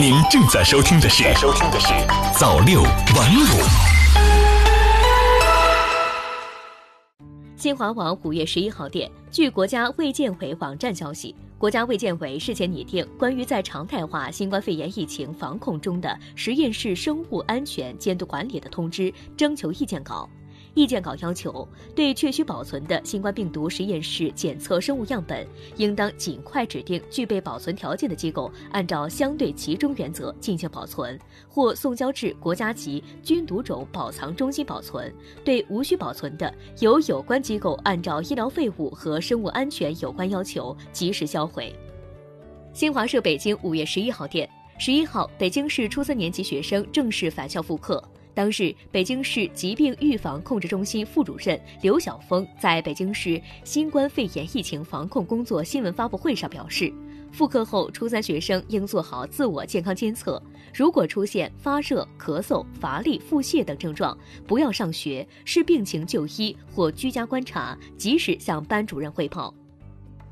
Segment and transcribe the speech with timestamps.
[0.00, 1.88] 您正在收听的是《收听的是
[2.38, 3.42] 早六晚五》。
[7.56, 20.30] 新华网五月十一号电，据国家卫健委网站消息，国家卫健委事前拟定关于在常态化新冠肺炎疫情防控中的实验室生物安全监督管理的通知征求意见稿。
[20.74, 31.18] 意见稿要求，对确需保存的新冠病毒实验室检测生物样本，应当尽快指定具备保存条件的机构，按照相对集中原则进行保存，
[31.48, 35.12] 或送交至国家级菌毒种保藏中心保存。
[35.44, 41.74] 对无需保存的，由有关机构按照医疗废物和生物安全有关要求及时销毁。
[42.72, 48.02] 新华社北京五月十一号电，十一号，北京市初三年级学生正式返校复课。
[48.38, 56.94] 当日，北京市疾病预防控制中心副主任刘晓峰在北京市新冠肺炎疫情防控工作新闻发布会上表示，
[57.32, 60.40] 复课后初三学生应做好自我健康监测，
[60.72, 69.52] 如果出现发热、咳嗽、乏力、腹泻等症状，不要上学，视病情就医或居家观察，及时向班主任汇报。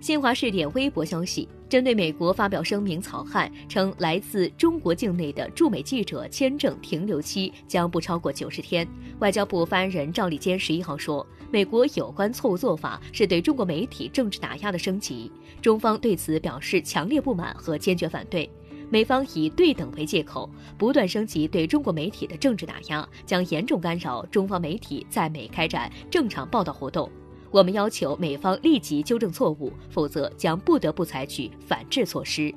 [0.00, 1.48] 新华视点微博消息。
[1.68, 8.88] 针对美国发表声明草案，称来自中国境内的驻美记者签证停留期将不超过九十天。
[9.18, 18.48] 外交部发言人赵立坚十一号说，美国有关错误做法是对中国媒体政治打压的升级，中方对此表示强烈不满和坚决反对。
[18.88, 27.10] 美方以对等为借口，不断升级对中国媒体的政治打压，将严重干扰中方媒体在美开展正常报道活动。
[27.50, 32.54] 我们要求美方立即纠正错误，否则将不得不采取反制措施。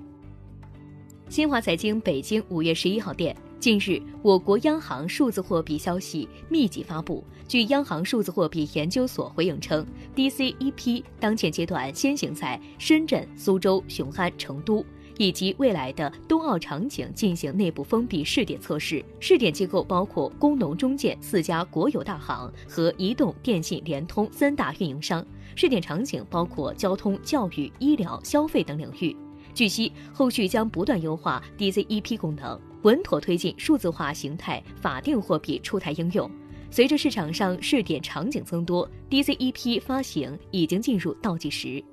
[1.29, 7.23] 新华财经北京五月十一号电，近日，我国央行数字货币消息密集发布。
[7.47, 14.85] 据央行数字货币研究所回应称，DCEP 当前阶段先行在深圳、苏州、雄安、成都。
[15.17, 25.25] 以及未来的冬奥场景进行内部封闭试点测试，试点机构包括工农中建四家国有大行和移动、电信、联通三大运营商。
[25.55, 29.15] 试点场景包括交通、教育、医疗、消费等领域。
[29.53, 36.31] 据悉，后续将不断优化 DCEP 功能，稳妥推进数字化形态法定货币出台应用。
[36.71, 41.83] 随着市场上试点场景增多，DCEP 发行已经进入倒计时。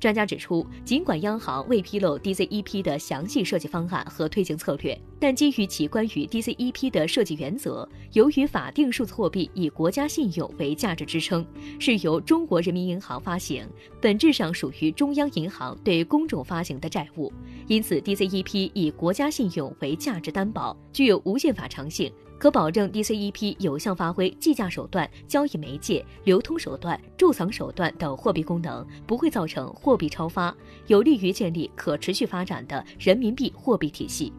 [0.00, 11.46] 专家指出，尽管央行未披露 DCEP 的详细设计方案和推行策略，但基于其关于 DCEP 的设计原则，由于法定数字货币以国家信用为价值支撑，
[11.78, 13.68] 是由中国人民银行发行，
[14.00, 17.30] 本质上属于中央银行对公众发行的债务，
[17.66, 22.10] 因此 DCEP 以国家信用为价值担保，具有无限法偿性。
[22.40, 30.56] 可保证 DCEP 有效发挥计价手段、交易媒介、流通手段、贮藏手段等货币功能，不会造成货币超发，
[30.86, 34.32] 有利于建立可持续发展的人民币货币体系。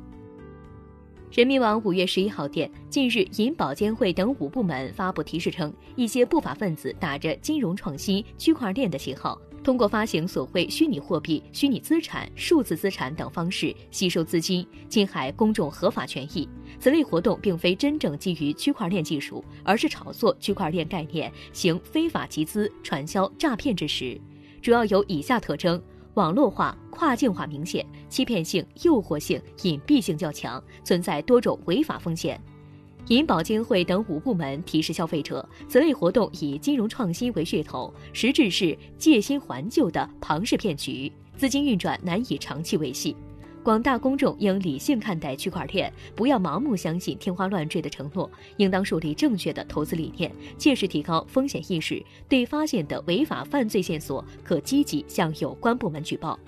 [1.31, 9.39] 人民网五月十一号电，近日，银保监会等五部门发布提示称，一些不法分子打着金融创新、区块链的旗号。
[9.63, 16.49] 通过发行所谓虚拟货币、虚拟资产、数字资产等方式吸收资金，侵害公众合法权益。
[16.81, 24.19] 此类活动并非真正基于区块链技术，而是炒作区块链概念，行非法集资、传销、诈骗之实。
[24.63, 25.79] 主要有以下特征：
[26.15, 32.41] 网络化、跨境化明显，欺骗性、诱惑性、隐蔽性较强，存在多种违法风险。
[33.09, 43.15] 银保监会等五部门提示消费者，此类活动以金融创新为噱头，实质是借新还旧的庞氏骗局，资金运转难以长期维系。
[43.63, 52.03] 广大公众应理性看待区块链，不要盲目相信天花乱坠的承诺，应当树立正确的投资理念，切实提高风险意识。
[52.27, 56.39] 对发现的违法犯罪线索，可积极向有关部门举报。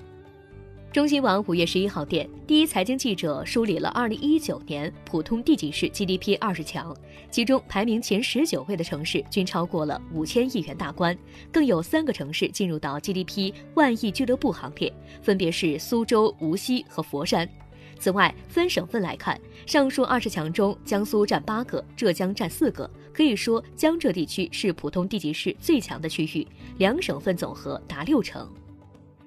[0.93, 6.95] 中新网五月十一号电，第一财经记者梳理了二零一九年普通地级市 GDP 二十强，
[7.31, 11.17] 其中排名前十九位的城市均超过了五千亿元大关，
[11.51, 14.93] 更有三个城市进入到 GDP 万亿俱乐部行列，
[15.23, 17.49] 分别是苏州、无锡和佛山。
[17.97, 26.47] 此外，分省份来看，上述二十强中，江苏占八个，浙江占四个，可以说江浙地区是普通地级市最强的区域，
[26.77, 28.47] 两省份总和达六成。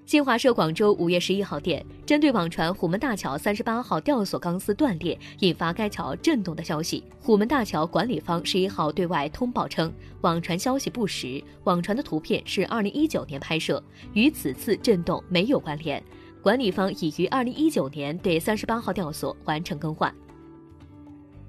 [0.06, 13.82] 新华社广州五月十一号电，针对网传虎门大桥三十八号吊索钢丝断裂，引发该桥震动的消息，虎门大桥管理方十一号对外通报称，网传消息不实，网传的图片是二零一九年拍摄，
[14.12, 16.00] 与此次震动没有关联。
[16.40, 20.14] 管理方已于二零一九年对三十八号吊索完成更换。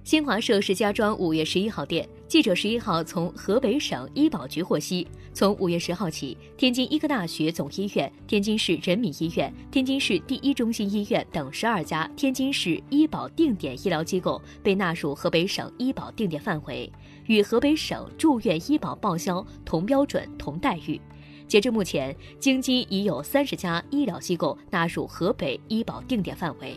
[0.03, 16.91] 新华社石家庄五月十一号电，记者十一号从河北省医保局获悉，从五月十号起，天津医科大学总医院、天津市人民医院、天津市第一中心医院等十二家天津市医保定点医疗机构被纳入河北省医保定点范围，
[17.27, 20.99] 与河北省住院医保报销同标准、同待遇。
[21.47, 26.75] 截至目前，京津已有三十家医疗机构纳入河北医保定点范围。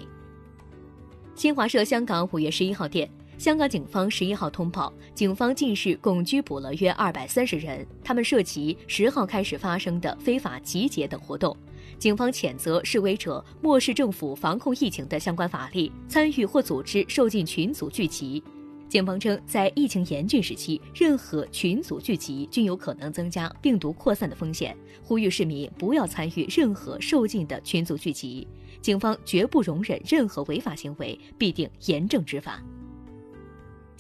[1.34, 3.10] 新华社香港五月十一号电。
[3.40, 11.56] 香港警方十一号通报，警方近日共拘捕了约二百三十人，他们涉及十号开始发生的非法集结等活动。
[11.98, 18.44] 警方谴责示威者漠视政府防控疫情的相关法律，参与或组织受禁群组聚集。
[18.90, 28.46] 警方称，在疫情严峻时期，任何群组聚集均有可能增加病毒扩散的风险，呼吁市民不要参与任何受禁的群组聚集。
[28.82, 32.62] 警方绝不容忍任何违法行为，必定严正执法。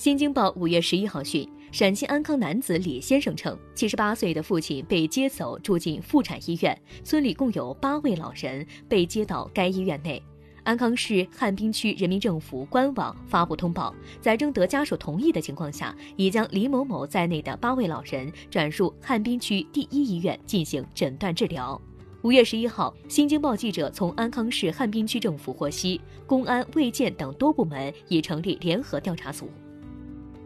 [0.00, 6.74] 新京报五月十一号讯，陕西安康男子李先生称，七十八岁的父亲被接走，住进妇产医院，
[7.04, 10.22] 村里共有八位老人被接到该医院内。
[10.62, 21.78] 安康市汉滨区人民政府官网发布通报，在征得家属同意的情况下，已将李某某在内的八位老人转入汉滨区第一医院进行诊断治疗。
[22.22, 29.50] 五月十一号，新京报记者从安康市汉滨区政府获悉，公安、卫健等多部门已成立联合调查组。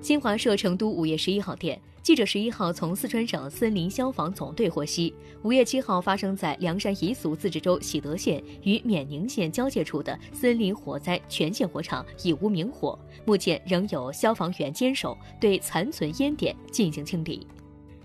[0.04, 17.46] 新华社成都五月十一号电，记者十一号从四川省森林消防总队获悉，五月七号发生在凉山彝族自治州喜德县与冕宁县交界处的森林火灾全线火场已无明火，目前仍有消防员坚守，对残存烟点进行清理。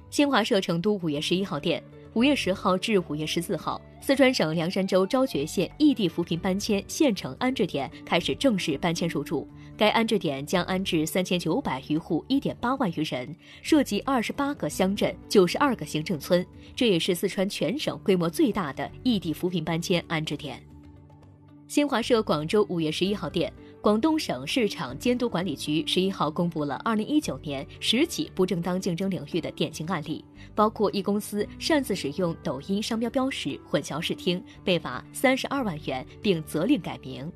[0.10, 1.84] 新华社成都五月十一号电。
[2.16, 9.48] 五月十号至五月十四号，四川省凉山州昭觉县异地扶贫搬迁县城安置点开始正式搬迁入住。
[9.80, 16.46] 该安置点将安置三千九百余户，一点八万余人，涉及二十八个乡镇、九十二个行政村。
[16.76, 20.62] 这也是四川全省规模最大的异地扶贫搬迁安置点。
[21.66, 23.54] 新华社广州五月十一号电。
[23.82, 37.32] 广东省市场监督管理局十一号公布了二零一九年十起不正当竞争领域的典型案例，包括一公司擅自使用抖音商标标识混淆视听，被罚三十二万元，并责令改名。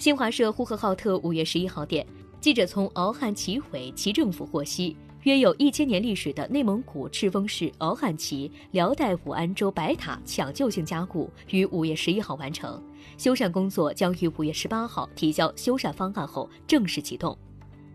[0.00, 2.06] 新华社呼和浩特五月十一号电，
[2.40, 4.96] 记者从敖汉旗委旗政府获悉。
[5.24, 12.82] 约有一千年历史的内蒙古赤峰市敖汉旗辽代武安州白塔抢救性加固于五月十一号完成，
[13.18, 17.36] 修缮工作将于五月十八号提交修缮方案后正式启动。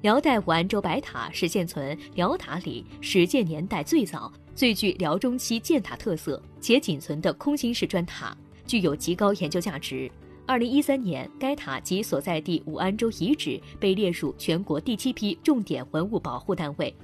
[0.01, 8.37] 辽代武安州白塔是现存辽塔里始建年代最早、最具辽中期建塔特色且仅存的空心式砖塔，
[8.67, 10.07] 具有极高研究价值。
[10.47, 16.95] 二零一三年，该塔及所在地武安州遗址被列入全国第七批重点文物保护单位。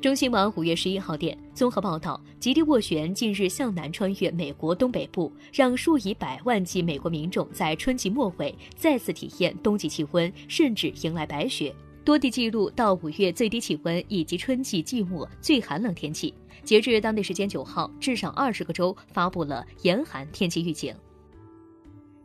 [0.00, 11.74] 中新网五月十一号电综合报道，极地涡旋近日向南穿越美国东北部，让数以百万计美国民众在春季末尾再次体验冬季气温，甚至迎来白雪。
[12.04, 16.32] 多地记录到五月最低气温以及春季季末最寒冷天气。
[16.62, 20.94] 截至当地时间九号，至少二十个州发布了严寒天气预警。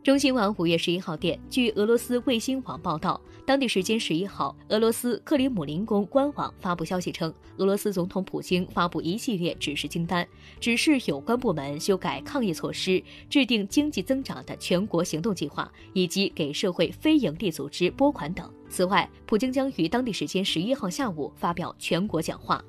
[0.04, 10.26] 中新网五月十一号电，据俄罗斯卫星网报道，当地时间十一号，俄罗斯克里姆林宫官网发布消息称，俄罗斯总统普京发布一系列指示清单，
[10.60, 18.50] 指示有关部门修改抗疫措施，制定经济增长的全国行动计划，以及给社会非营利组织拨款等。
[18.70, 22.64] 此外，普京将于当地时间十一号下午发表全国讲话。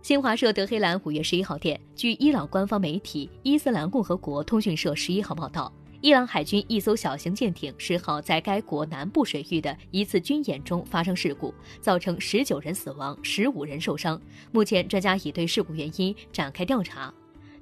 [0.00, 5.70] 新华社德黑兰五月十一号电，据伊朗官方媒体伊斯兰共和国通讯社十一号报道。
[6.00, 14.20] 伊朗海军一艘小型舰艇十号在该国南部水域的一次军演中发生事故，造成十九人死亡、十五人受伤。
[14.52, 17.12] 目前，专家已对事故原因展开调查。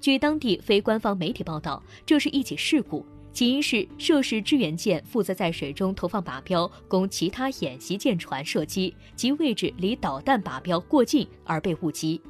[0.02, 12.21] 据当地非官方媒体报道，这是一起事故，起因是涉事支援舰负责在水中投放靶标，供其他演习舰船射击，其位置离导弹靶标过近而被误击。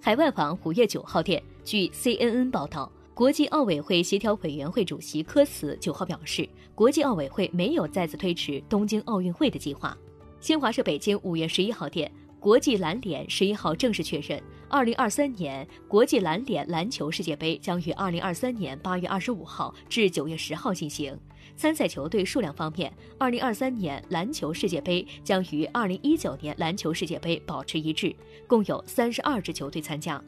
[0.00, 2.90] 海外网五月九号电，据 CNN 报道。
[3.14, 9.96] 国际奥委会协调委员会主席科茨九号表示，国际奥委会没有再次推迟东京奥运会的计划。
[10.40, 21.14] 新华社北京五月十一号电，国际篮联十一号正式确认，二零二三年国际篮联篮球世界杯将于二零二三年八月二十五号至九月十号进行。
[21.54, 28.16] 参赛球队数量方面，二零二三年篮球世界杯将与二零一九年篮球世界杯保持一致，
[28.46, 30.22] 共有三十二支球队参加。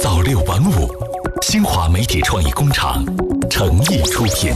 [0.00, 0.88] 早六晚五，
[1.42, 3.04] 新华媒体创意工厂
[3.50, 4.54] 诚意出品。